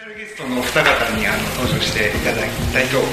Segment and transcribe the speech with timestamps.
[0.00, 3.10] シャルゲストのお二方にあの登場していただきたいと思い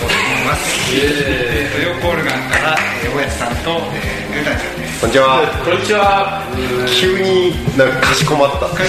[0.48, 0.96] ます。
[0.96, 5.02] えー、とヨーコールガンから、えー、大家さんと、えー、ルータニさんです。
[5.02, 5.44] こんにちは。
[5.68, 6.48] こんにちは。
[6.88, 8.72] 急になんかかしこまった。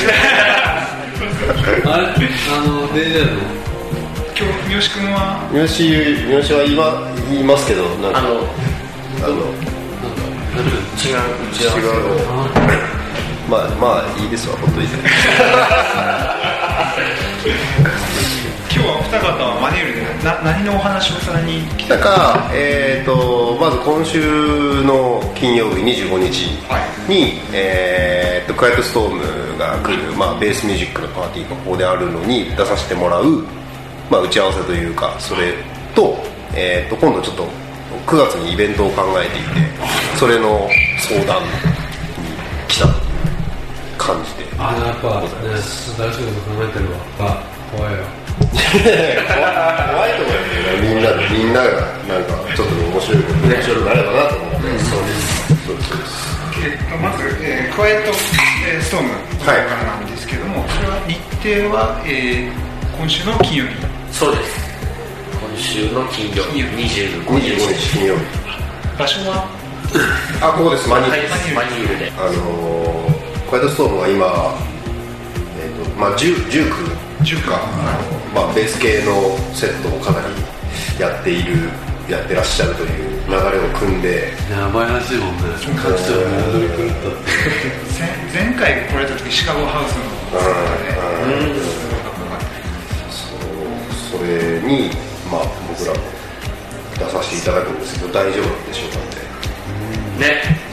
[1.90, 2.06] あれ？
[2.14, 2.14] あ
[2.62, 3.42] の、デイジャーの？
[4.30, 5.42] 今日三好君は？
[5.50, 7.02] 三好、三好は今
[7.34, 8.28] 言いますけど、なんかあの
[9.26, 9.34] あの
[10.94, 11.74] 違う打ち合わせ違う
[13.50, 14.94] まあまあいいですわ、ほっといて。
[18.70, 26.46] 今日はお二方はマネールでな何のお話をさらに来たなんか、えー、とまず今週の金曜日25日
[27.08, 33.44] に、えー、とクワイトストームが来る、まあ、ベースミュージックのパーティーがここであるのに出させてもらう、
[34.10, 35.54] まあ、打ち合わせというかそれ
[35.94, 36.16] と,、
[36.54, 37.48] えー、と今度ちょっと
[38.06, 41.48] 9月にイベントを考えていてそれの相談に
[42.68, 43.07] 来た
[44.08, 44.48] 感じで。
[44.56, 45.28] あの、やっぱ、ね、
[46.00, 47.36] 大仕事考えてるわ。
[47.36, 47.44] あ、
[47.76, 48.00] 怖いよ。
[48.48, 50.80] 怖いと思うよね。
[50.80, 51.68] みんなでみんなが
[52.08, 53.48] なんかちょっと面白いこと。
[53.48, 55.44] 面白くなればなと思って、そうです。
[55.66, 55.88] そうです。
[55.88, 56.28] そうです。
[56.58, 58.10] えっと、まず、えー、クワイエット、
[58.66, 59.10] えーストーム。
[59.44, 63.70] からなんですけども、それは日程は、えー、今週の金曜日。
[64.12, 64.68] そうです。
[65.32, 67.56] 今週の金曜日25 25日。
[67.74, 68.20] 日金曜日。
[68.98, 69.68] 場所は？
[70.42, 70.88] あここです。
[70.88, 72.12] マニーはいです、マニールで。
[72.18, 73.07] あのー、
[73.48, 74.28] クワイストームは今、
[75.56, 76.68] えーとまあ、19
[77.24, 77.56] 19か。
[77.64, 77.96] あ
[78.36, 80.28] の、まあ、ベース系のセットをかなり
[81.00, 81.72] やっている
[82.08, 85.44] やってらっしゃるという流れを組んでやばいらしいもんね。
[85.80, 87.16] 各地を戻り狂った。
[87.96, 91.64] 前前回来られた時シカゴハウスのセットで、
[93.08, 94.92] そうそれに、
[95.32, 96.04] まあ、僕らも
[97.00, 97.80] 出させていただくん。
[97.80, 98.66] ですけど大丈夫なん。
[98.68, 98.98] でしょうか
[100.20, 100.68] ねね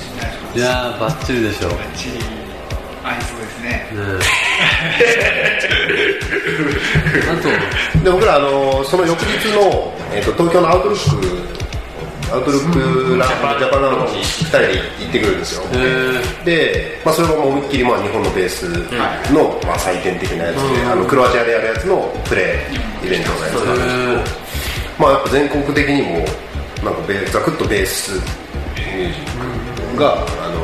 [0.55, 1.69] いやー、バッチリでしょ。
[1.69, 2.44] ねバッチリ
[3.05, 3.87] 合いそうですね。
[7.29, 7.49] あと、
[8.03, 11.55] で僕らあのその翌日の、えー、と東京のアウトルック
[12.33, 14.67] アウトルックランジャパンラウンジ2人で
[14.99, 15.75] 行ってくるんですよ、え。
[15.77, 18.63] ー、で、まあ、それも思いっきりまあ日本のベース
[19.31, 20.61] の、まあ、採点的なやつで、
[20.91, 22.65] あのクロアチアでやるやつのプレ
[23.03, 24.45] イイベントのやつなんですけど、
[24.97, 26.25] まあ、やっぱ全国的にも
[26.83, 30.54] なんかベーザクッとベースミュージックが、あの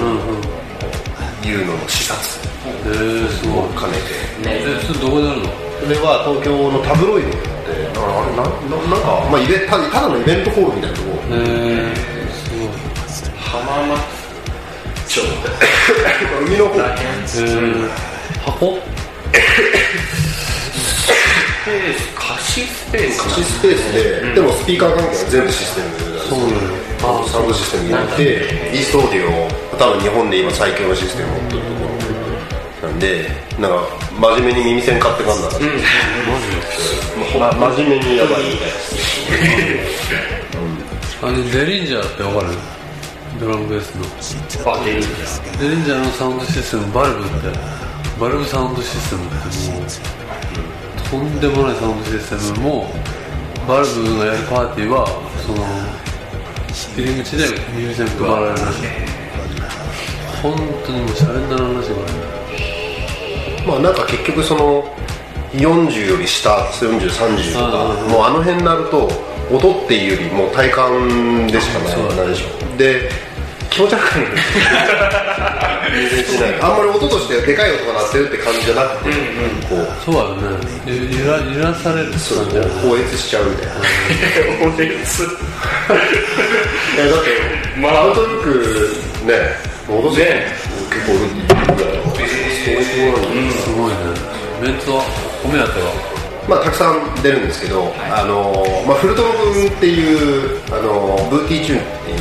[0.00, 2.18] いうのの視察。
[2.84, 3.64] えー、すごい。
[3.64, 4.08] を兼ねて。
[4.46, 5.48] え、それどこでやるの？
[5.80, 11.08] それは東京のタブロイドってあれなななんか、まあ、イベたただのイベントホールみたいなとこ。
[11.30, 12.68] えー、すごい。
[13.38, 14.00] 浜松
[15.08, 15.20] 町。
[16.46, 16.76] 海の方。
[18.44, 18.78] 箱？
[21.70, 26.30] ース貸しスペース貸しスペースで、でもスピーカー関係は全部システムなんですよ。
[26.30, 26.52] そうなの
[27.00, 28.22] あサウンドシステムになって。
[28.74, 29.30] イーストオーディオ
[29.78, 31.74] 多分日本で今最強のシステムを持ってるとこ
[32.82, 33.28] ろなんで
[33.58, 33.86] なんか
[34.20, 35.46] 真面目に耳栓買ってかんな。
[35.48, 35.52] ら、
[37.56, 38.42] ま、真面目にやばい。
[38.44, 38.74] みたいな
[41.22, 42.54] あれ、デリンジャーってわかる？
[43.38, 44.04] ドラムベースの。
[44.72, 45.06] あ出るんだ
[45.60, 47.34] デリンジャーのサウンドシステム、バルブって、
[48.18, 49.34] バルブサウンドシステムって
[49.70, 49.82] もう、
[51.10, 52.86] とんでもないサウンドシステムも、
[53.66, 55.06] バルブがやるパーティーは、
[55.44, 55.66] その、
[56.96, 58.56] 入り口で耳栓配られる。
[60.42, 60.54] 本
[60.86, 62.30] 当にもうシャレにならんらしいからね。
[63.66, 64.84] まあなんか結局その
[65.52, 69.10] 40より下4030とかもうあの辺になると
[69.50, 73.10] 音っていうよりもう体感でしかないでしょで
[73.70, 74.26] 気持ち悪くない
[75.92, 79.10] 全然しないあんまり音としてでかい音が鳴ってるって感じじゃなくて、
[79.68, 80.66] こうそうだよね。
[80.86, 82.70] ゆ揺ら揺らされるってそうだよね。
[82.82, 83.72] 放越しちゃうみたいな
[84.66, 84.86] お熱い
[86.98, 87.30] やだって
[87.78, 89.34] まあアウトルックね
[89.88, 91.18] 戻せ結構いい
[91.76, 93.94] ぐらいのそういうところにすごいね。
[94.62, 95.02] メンツは、
[95.42, 95.90] お目当ては？
[96.46, 102.18] まあ、たくさん出るんですけど、あのまあ、フルトロ君っていう、あの Booty Tune っていう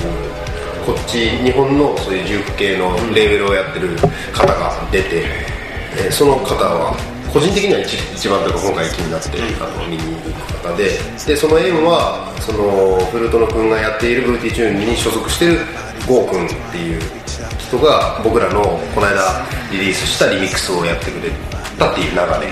[0.90, 3.90] こっち日本のそういう Juke 系のレーベルをやってる
[4.34, 5.22] 方が出て、
[5.96, 6.96] えーその方は
[7.32, 9.30] 個人的には一一番というか今回気になって、
[9.62, 10.98] あの見に行く方で
[11.28, 15.60] でその縁はそのフルトロ君がやっている Booty Tune に所属してる
[16.08, 17.02] ゴー君っていう
[17.60, 18.62] 人が僕らの
[18.96, 21.30] この間リリースしたリミックスをやってくれ
[21.78, 22.50] たっていう流れ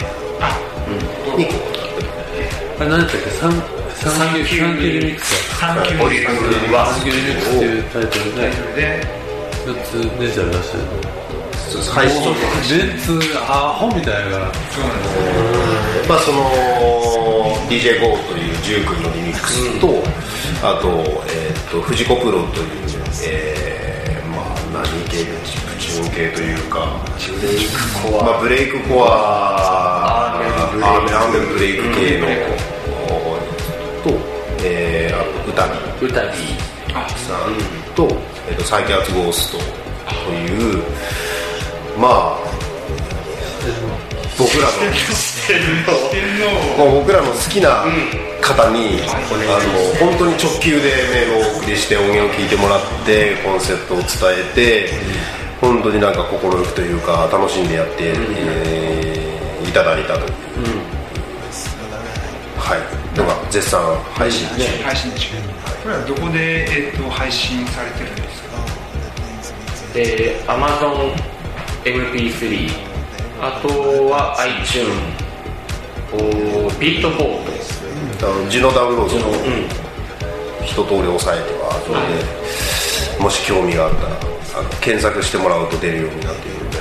[1.38, 3.22] にこうあれ何だったっ
[3.72, 3.77] け？
[3.98, 8.42] サンキューリミックスだサンキューリスサンキューリミックスっていうタイトルで
[8.76, 9.18] で、
[9.66, 10.84] 4つデジタル出してる
[11.54, 12.22] そうです配信
[12.78, 15.10] メンツアホみたいだからそうなんで
[16.04, 16.40] すまあその
[17.68, 18.00] DJGO
[18.30, 19.88] というジュー君のリミックスと、
[20.64, 20.88] あと,、
[21.28, 22.68] えー、と藤子プロという、
[23.26, 27.74] えーまあ何系のチップチューン系というかブレイク
[28.04, 30.08] コまあ、アブレイクコア。
[30.38, 32.77] アーメンブレイク系の、
[36.02, 38.08] 歌ビ歌ビさんと,、
[38.50, 40.84] えー、とサイキャーツゴーストという
[42.00, 42.40] まあ
[44.38, 44.74] 僕らの
[47.02, 47.84] 僕らの好きな
[48.40, 49.18] 方に、あ
[50.00, 54.08] の本当に直球でメールをお送りして音源を聞いてもらってコンセプトを伝
[54.52, 54.90] えて、
[55.60, 59.28] 本当になんか快くというか楽しんでやって、えー
[59.68, 60.28] いただいたという、
[62.58, 63.82] はいのが絶賛
[64.14, 65.28] 配信中、配信中
[65.84, 68.58] これはどこで、えっと配信されてるんですか
[69.94, 71.14] で Amazon
[71.84, 72.70] MP3
[73.42, 73.68] あと
[74.10, 74.88] は iTune
[76.14, 79.34] おビートボートあの字のダウンロードのう
[79.84, 79.88] ん。
[80.68, 84.20] 一通り押さえてはそれでもし興味があったら
[84.60, 86.78] あの検索してもらうと出るようになっているので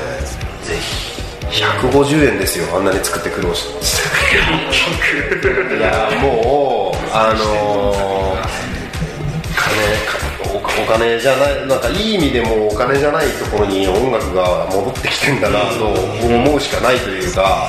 [0.67, 1.16] ぜひ
[1.51, 3.67] 150円ですよあんなに作って苦労し
[4.31, 4.37] て
[5.77, 8.67] いやもうあのー
[9.57, 17.69] 金おお金じゃないなんかいい意味でもお金じゃないところに音楽が戻ってきてんだなと思うしかないというか、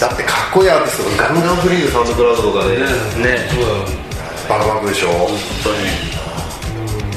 [0.00, 2.78] だってかっこいいアーティストがガンガンフリーでサウンドクラウドとかで。
[2.78, 2.86] ね。
[3.50, 4.10] そうだよ
[4.48, 5.08] バラバラでしょ。
[5.08, 5.28] 本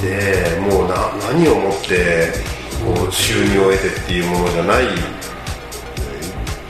[0.02, 2.34] でもうな何をもって
[2.86, 4.84] こう収入を得てっていうものじゃない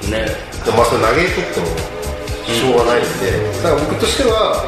[0.03, 0.27] 当にね
[0.67, 1.93] まあそれ嘆いとっても
[2.43, 4.67] しょうがないんでだから僕としては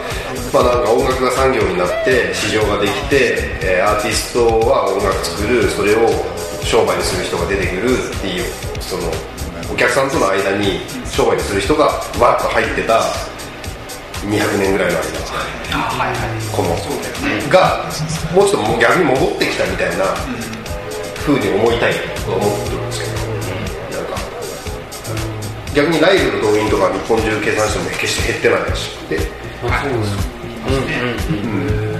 [0.53, 6.07] まあなんか音楽が産業になって市場ができて、えーアーティストは音楽作るそれを
[6.63, 8.45] 商売にする人が出てくるっていう
[8.81, 9.11] その
[9.71, 11.85] お客さんとの間に商売にする人が
[12.19, 13.01] わっと入ってた
[14.25, 15.55] 200年ぐらいの間。
[16.55, 16.69] この
[17.49, 17.85] が
[18.33, 20.05] もうちょっともう逆に戻ってきたみたいな
[21.25, 21.93] 風に思いたい
[22.25, 22.84] と思ってる
[25.75, 29.17] 逆にライブの動員とか日本中計算しても決して減ってないらしくて、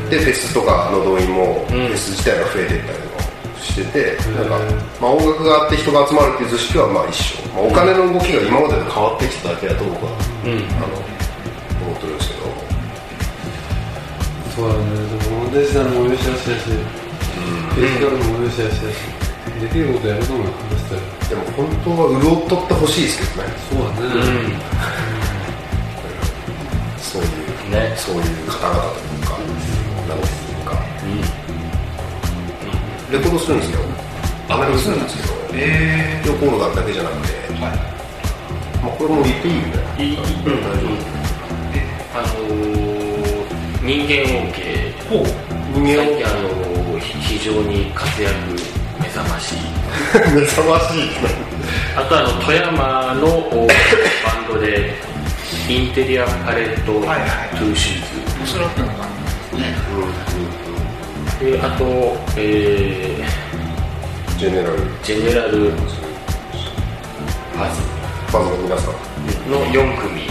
[0.10, 3.24] でフェスとかの動員もフェス自体が増えていったりとか
[3.60, 4.58] してて、なんか、
[5.02, 10.48] まあ、音楽があって人が集まるっていう図式はまあ一緒、まあ、お金の動きが今までと変わってきただけだと僕は、あ
[10.88, 10.96] の
[11.84, 12.48] 思ってるんですけど。
[14.56, 14.80] そうだね。
[15.04, 16.48] でもデジタルも良し悪し。
[16.48, 16.72] だし
[17.76, 19.15] フィジカルも良し悪しだし
[19.60, 23.54] できることやるのも話したよでも本当は潤っとってほしいですけどね。
[23.70, 24.06] そうだね。
[27.00, 27.30] そういう
[27.72, 29.40] ねそういう方々というか、
[30.08, 30.76] なんていうか、
[33.12, 33.80] レコードするんですよ。
[34.50, 37.78] アナログするんですけど、えレコードだけじゃなくて、ー、はい。
[38.84, 39.70] まあ、これも言っていいよね。
[39.98, 40.90] いい、うん、大丈
[42.14, 44.94] あのー、人間音系。
[45.74, 48.75] 人間最近あのー非常に活躍目
[49.16, 49.56] 覚まし。
[49.56, 50.98] いを目覚まし。
[50.98, 51.10] い。
[51.96, 53.74] あとあの富山のおバ
[54.44, 54.96] ンドで
[55.70, 57.30] インテリアパレットトはいはい。
[57.64, 59.08] ゥーシューおそらくの感
[59.54, 59.74] じね
[61.40, 61.86] ズであと、
[62.38, 63.24] え
[64.38, 65.72] ジェネラル、ー、ジェネラル。
[67.58, 67.82] パズ
[68.28, 68.92] ファンの皆さん。
[69.50, 70.22] の4組。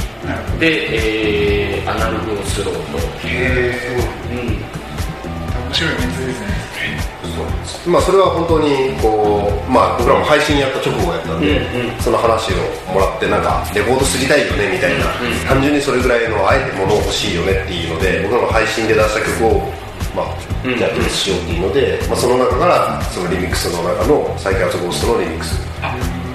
[0.58, 3.98] で、えー、アナログをスローと、え
[4.30, 4.42] うん、ー、
[5.66, 6.73] 面白いメンツですね
[7.86, 12.00] まあそれは本当にこう、まあ僕らも配信やった直後やったんで、うんうん。
[12.00, 12.56] その話を
[12.92, 15.06] もらってなんかレコード知りたいよねみたいな、
[15.48, 19.72] 単純にそれぐらいのあえて物欲しいよねっていうので僕らの配信で出した曲を
[20.14, 20.78] まあ、うん。
[20.78, 25.58] じゃあリミックスしようっていうので、まあ、その中からそのリミックスの中のサイケアツゴーストのリミックス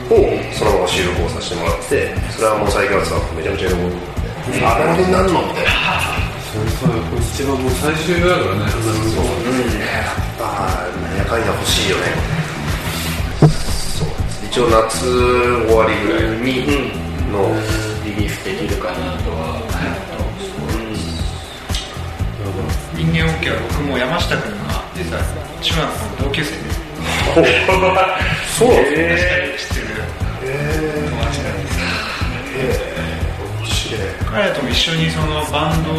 [0.09, 0.15] を
[0.57, 3.95] そのまま収録をさせてもらってそれはもうサイケアツさんめちゃめちゃ喜んで。
[4.65, 5.69] あれになるのみたいな
[6.49, 6.89] それさ
[7.21, 9.21] 一番もう最終だからねアナログ
[10.41, 10.88] ああなん。
[10.88, 10.88] や
[11.25, 12.03] かんや欲しいよね。
[13.97, 14.07] そう
[14.45, 15.05] 一応夏
[15.67, 16.69] 終わりぐらいに、う
[17.29, 17.53] ん、の
[18.03, 19.61] リリースできるかなとは、
[22.95, 25.21] 人間 OK は僕も山下君が実は
[25.61, 26.57] 中学校の同級生で
[28.57, 28.69] そう。
[28.71, 29.95] ですね知ってる
[31.07, 32.81] 友達なんです
[33.59, 34.01] 面白い。
[34.29, 35.89] 彼らとも一緒にそのバンド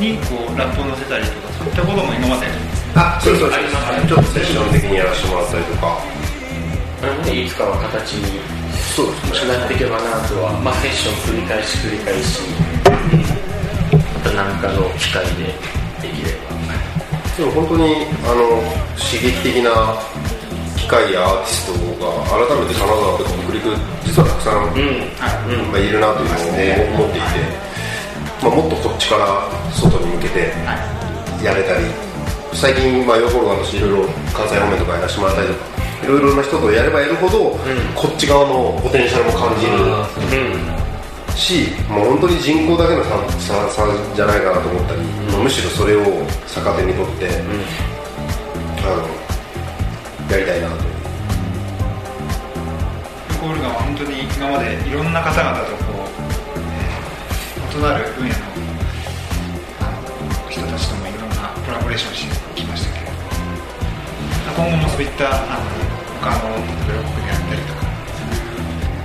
[0.00, 2.46] にこうラップを乗せたりとかそういったことも今まで
[2.94, 5.98] あそうそうありますちょっとセッション的にやらせてもらったりとか。
[7.00, 8.40] なのでいつかは形に
[8.94, 9.56] そうですね。
[9.56, 12.40] なっていけばなとは、まあ、セッション繰り返し繰り返し
[13.94, 15.48] また何かの機会で
[16.02, 16.50] できれば。
[17.38, 18.60] でも本当にあの
[19.00, 19.96] 刺激的な
[20.76, 23.72] 機械やアーティストが改めて金沢とか北陸
[24.04, 25.08] 実はたくさん、うん。
[25.72, 27.40] まあ、いるなというのを思っていて、
[28.42, 30.52] まあ、もっとこっちから外に向けて
[31.42, 31.86] やれたり
[32.52, 35.60] 最近、まあ、ヨーコロガとしていろいろ関西方面とかやらせてもらったりとか
[36.02, 37.58] いろいろな人とやればやるほど、
[37.94, 39.72] こっち側のポテンシャルも感じる。
[41.36, 45.00] しもう本当に人口だけの差差差じゃないかなと思ったり、
[45.42, 46.04] むしろそれを
[46.46, 47.28] 逆手にとって、
[48.82, 49.06] あの
[50.30, 50.74] やりたいなと
[53.40, 58.49] コールガンは本当に今までいろんな方々とこう、えー異なる分野の
[61.80, 63.12] コラボレーションしてきましたけれど
[64.52, 65.72] 今後もそういったあの
[66.20, 67.80] 他のブロックであったりとか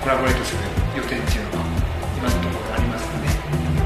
[0.03, 0.62] コラボレートする
[0.98, 1.72] 予定っていうのは
[2.20, 3.32] 今のところありますかね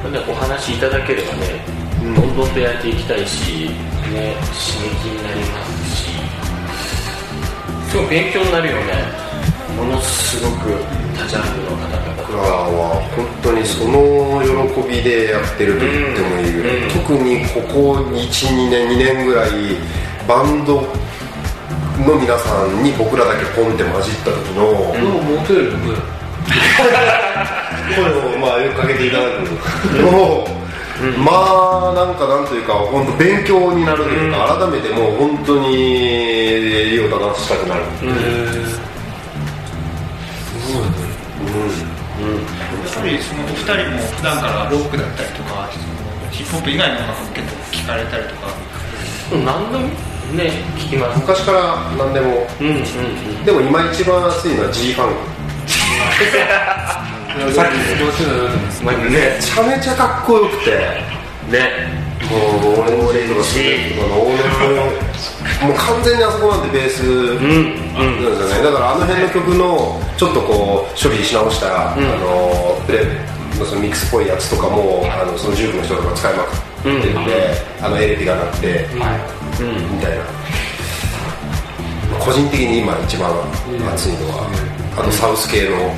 [0.02, 1.62] なんでお話しいただければね、
[2.02, 2.16] うん。
[2.16, 3.70] どんどんとやっていきたいし、
[4.10, 6.10] ね、刺激になりますし
[7.94, 9.30] すごい勉強になるよね。
[9.78, 10.82] ものすごく
[11.14, 19.52] 多ジャンルの方々僕らは本当にその喜びでやってると言ってもいいぐらい、うん特にここ12年2年ぐらい
[20.28, 20.82] バンド
[22.06, 25.96] の皆さんに僕らだけポンって混じった時の、でもモテるよね
[27.96, 29.42] 声をまあよくかけていただく
[30.02, 30.10] の。
[30.10, 30.48] を、
[31.18, 31.32] ま
[31.90, 38.66] あなんかなんというか本当勉強になるというか、改めてもう本当に利を正したくなる、へえ
[40.60, 45.70] すごいねやっぱりそのお二人も普段からロックだったりとか
[46.32, 48.48] ヒップホップ以外の音楽も結構聞かれたりとか。
[49.34, 49.46] うん。
[49.46, 49.88] 何でも
[50.36, 51.92] ね聞きます昔から。
[51.98, 52.48] 何でも。
[52.60, 53.46] うんうんうん。
[53.46, 55.14] でも今一番熱いのは G ファン。
[57.54, 57.78] さっき
[59.12, 60.72] めちゃめちゃかっこよくて。
[61.50, 61.99] ね
[62.30, 68.64] オレンジとかスレッドとかのオーネもう完全にあそこなんてベースうんなんですよね。
[68.64, 73.04] だからあの辺の曲のちょっとこう処理し直したあのプレ
[73.58, 77.26] のそのミックスっぽいやつとかもあのその19の人とか使いまくってるん。
[77.26, 80.24] で、あのエレピがなくて、うんみたいな。
[82.20, 83.32] 個人的に今一番
[83.94, 84.50] 熱いのは、
[84.98, 85.94] あのサウス系の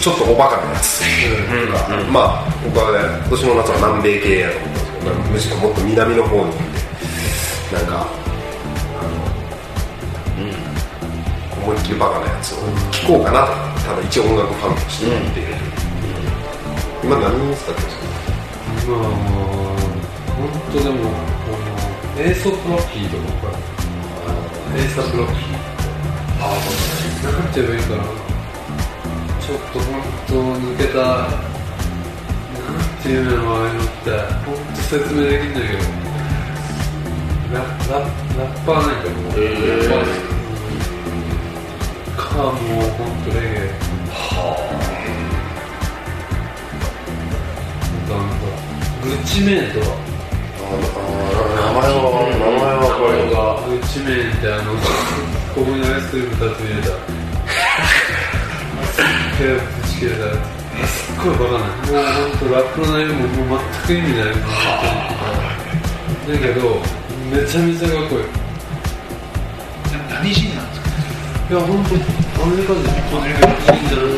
[0.00, 1.02] ちょっとおバカなやつ
[2.10, 8.20] まあ僕はね今年の夏は南米系やと思ったんですけどむしろもっと南の方に行ってなん
[11.60, 12.56] 思いっきりバカなやつを
[12.90, 13.52] 聴こうかなと
[13.84, 15.54] ただ一応音楽ファンとして言っている、
[17.04, 18.04] 今何に使ってるんですか
[18.84, 19.80] 今はもう
[20.40, 23.16] 本当でもこのエーソプロッキーと
[23.46, 23.52] か
[24.74, 25.60] エーサプロッキー
[26.40, 26.56] ああ
[27.24, 28.04] なんて言えばいいかな
[29.40, 29.90] ちょっと本
[30.26, 31.30] 当抜けたなん
[33.02, 34.10] ていうのああいうのって
[34.46, 35.78] 本当説明できんだけど
[37.54, 40.18] ラララッパーなんかもう、へーラッパーです
[42.16, 42.54] かもう
[42.98, 43.78] 本当レゲエな。
[48.18, 48.42] んか
[49.04, 49.86] グッチメンとか
[50.58, 50.76] ああ
[51.54, 52.02] 名前は
[52.34, 54.74] 名前はこれがグッチメンってあの
[55.54, 56.88] ここにアイスクリーム2つ入れた
[59.38, 60.59] 手をぶち切れたやつ
[61.28, 61.94] ごいバカなもう
[62.30, 64.40] 本当ラップの内容ももう全く意味ない本
[66.26, 66.60] 当にだけど
[67.30, 68.24] めちゃめちゃかっこいい
[70.08, 70.88] 何人なんですか
[71.50, 71.94] いや本当
[72.42, 72.80] アメリカ人
[73.16, 74.10] アメリカ人じゃない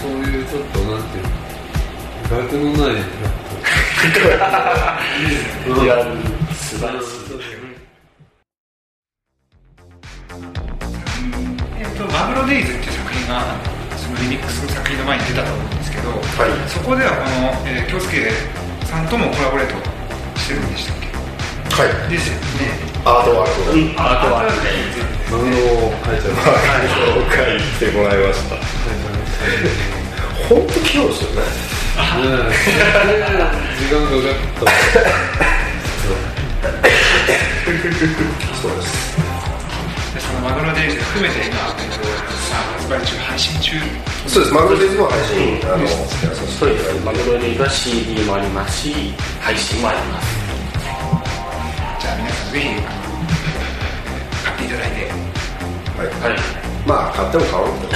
[0.00, 1.30] そういうちょっとなんていうの
[2.30, 3.08] 学のないラッ
[5.64, 5.92] プいや
[6.54, 7.18] 素晴らしい
[11.78, 13.67] えっと、マグロデイズっていう作品がそのリ
[14.28, 16.52] ミックスの作品の前に出たと思うんですけど、はい。
[16.68, 18.28] そこではこの、えー、京介
[18.84, 19.74] さんともコラボレート
[20.38, 21.08] してるんでしたっけ？
[21.72, 22.12] はい。
[22.12, 22.76] ですよね。
[23.04, 23.72] アートワークを。
[23.72, 23.96] うん。
[23.96, 24.44] あとは
[25.32, 25.56] マグロ
[25.88, 26.20] を書い。
[26.20, 26.44] てあ
[27.16, 27.88] る書い。
[27.90, 28.18] てもらい。
[28.18, 28.56] ました
[30.48, 31.42] 本当器用ですよね
[33.78, 34.66] 時間かかった
[38.60, 39.27] そうです
[40.48, 42.08] マグロデイズ含めて今、えっと、
[42.80, 43.76] 発売中配信中
[44.26, 50.26] そうですマグロデイズも配信あのやらさせていただいてマグロには CD もありますし配信もあります
[52.00, 52.80] じゃあ皆さんぜひ
[54.40, 55.12] 買っていただいて
[56.00, 56.40] はいはい
[56.88, 57.92] まあ買っても買わなくても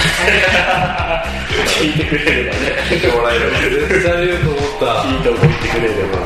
[1.73, 6.21] 聞いてくれればね聞いてもらえれば絶対言うと思ったいいと思ってくれれば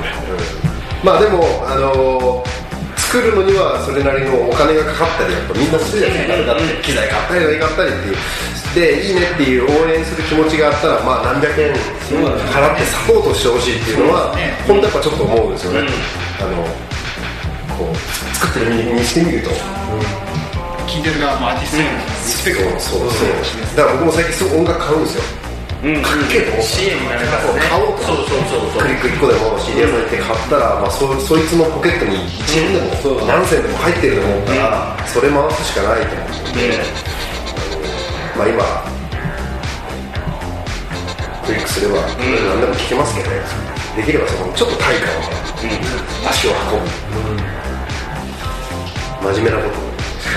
[1.05, 2.43] まあでもあの
[3.07, 8.17] 作るのにはそれなりのお金がかかったりやっぱみんなするじゃないですかだって機材買ったり何買ったりっていう。
[8.75, 14.35] でいいねっていう応援する気持ちがあったらまあ何百円払ってサポートしてほしいっていうのは
[14.67, 15.87] 本当やっぱちょっと思うんですよね、
[16.37, 16.67] あの
[17.79, 17.95] こう
[18.35, 19.49] 作ってる身にしてみると、
[20.85, 23.77] 聞いてる側もアーティストへのリスペクトそうそうそう。
[23.77, 25.23] だから僕も最近すごい音楽買うんですよ
[25.83, 27.59] うんかっけえと思った CM になるからね。
[27.61, 28.81] 買おうとそうそうそうそう。
[28.81, 36.81] クリック1個でも CD 屋さん行って買ったら、まあ、そそいつのポケットに1円でも何銭でも入ってると思ったら、それ回すしかないと思って、
[38.37, 38.63] まあ今
[41.45, 43.37] クリックすれば何でも聞けますけどね、
[43.95, 45.29] できればそのちょっと対価をね、
[46.27, 46.89] 足を運ぶ、
[49.31, 49.87] 真面目なことを。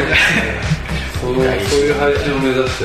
[1.20, 2.84] そうそういう配信を目指して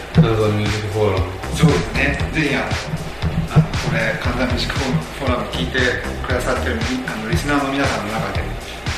[0.24, 5.78] なんかミュージックフォーラムそうですねぜひあのこれ神田ミュージックフォーラム聞いて
[6.24, 8.40] くださってるあのリスナーの皆さんの中で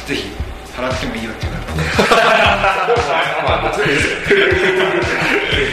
[0.07, 0.31] ぜひ
[0.71, 1.59] 払ってもいいよっていう方
[3.43, 3.75] まあ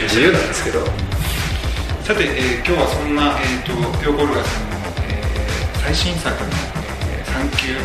[0.02, 0.84] 自由なんですけど
[2.02, 3.70] さて、えー今日はそんな、えー、と
[4.00, 6.50] ピョーゴルガさんの、えー最新作の「、
[7.30, 7.80] サンキュー、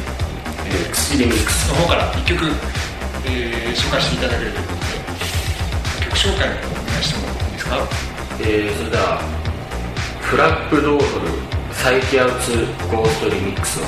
[0.66, 2.50] えー、リミックス」の方から1曲、
[3.26, 6.56] えー紹介していただけるということで曲紹介をお
[6.90, 7.38] 願いしても
[7.70, 7.88] か？
[8.42, 9.22] えー、それでは
[10.22, 11.28] フラップドードル
[11.74, 12.52] サイキアウツ
[12.90, 13.84] ゴーストリミックスを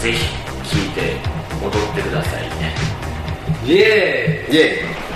[0.00, 0.18] ぜひ
[0.64, 1.16] 聴いて
[1.62, 2.74] 踊ってくださいね。
[3.64, 4.56] イエイ。
[4.56, 4.90] エイ「